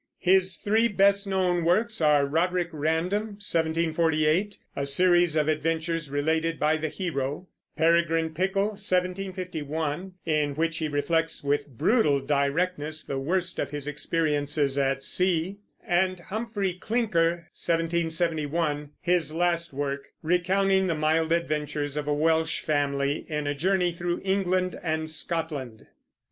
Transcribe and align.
His 0.17 0.57
three 0.57 0.87
best 0.87 1.27
known 1.27 1.63
works 1.63 2.01
are 2.01 2.25
Roderick 2.25 2.69
Random 2.71 3.37
(1748), 3.37 4.57
a 4.75 4.83
series 4.87 5.35
of 5.35 5.47
adventures 5.47 6.09
related 6.09 6.59
by 6.59 6.77
the 6.77 6.89
hero; 6.89 7.47
Peregrine 7.77 8.33
Pickle 8.33 8.69
(1751) 8.69 10.13
in 10.25 10.55
which 10.55 10.77
he 10.79 10.87
reflects 10.87 11.43
with 11.43 11.67
brutal 11.69 12.19
directness 12.19 13.03
the 13.03 13.19
worst 13.19 13.59
of 13.59 13.69
his 13.69 13.85
experiences 13.87 14.75
at 14.75 15.03
sea; 15.03 15.57
and 15.85 16.19
Humphrey 16.19 16.73
Clinker 16.73 17.45
(1771), 17.53 18.89
his 19.01 19.31
last 19.31 19.71
work, 19.71 20.07
recounting 20.23 20.87
the 20.87 20.95
mild 20.95 21.31
adventures 21.31 21.95
of 21.95 22.07
a 22.07 22.11
Welsh 22.13 22.61
family 22.61 23.23
in 23.29 23.45
a 23.45 23.53
journey 23.53 23.91
through 23.91 24.19
England 24.23 24.79
and 24.81 25.11
Scotland. 25.11 25.85